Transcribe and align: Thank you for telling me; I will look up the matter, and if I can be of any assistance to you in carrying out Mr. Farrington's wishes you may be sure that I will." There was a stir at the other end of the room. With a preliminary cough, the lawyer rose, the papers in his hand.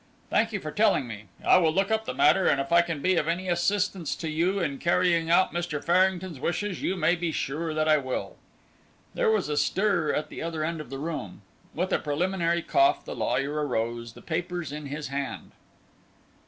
Thank 0.31 0.51
you 0.51 0.59
for 0.59 0.71
telling 0.71 1.05
me; 1.05 1.25
I 1.45 1.57
will 1.59 1.71
look 1.71 1.91
up 1.91 2.05
the 2.05 2.13
matter, 2.15 2.47
and 2.47 2.59
if 2.59 2.71
I 2.71 2.81
can 2.81 3.03
be 3.03 3.17
of 3.17 3.27
any 3.27 3.47
assistance 3.47 4.15
to 4.15 4.31
you 4.31 4.59
in 4.59 4.79
carrying 4.79 5.29
out 5.29 5.53
Mr. 5.53 5.79
Farrington's 5.83 6.39
wishes 6.39 6.81
you 6.81 6.95
may 6.95 7.13
be 7.13 7.31
sure 7.31 7.71
that 7.75 7.87
I 7.87 7.97
will." 7.97 8.37
There 9.13 9.29
was 9.29 9.47
a 9.47 9.55
stir 9.55 10.11
at 10.11 10.29
the 10.29 10.41
other 10.41 10.63
end 10.63 10.81
of 10.81 10.89
the 10.89 10.97
room. 10.97 11.43
With 11.75 11.93
a 11.93 11.99
preliminary 11.99 12.63
cough, 12.63 13.05
the 13.05 13.15
lawyer 13.15 13.63
rose, 13.63 14.13
the 14.13 14.23
papers 14.23 14.71
in 14.71 14.87
his 14.87 15.09
hand. 15.09 15.51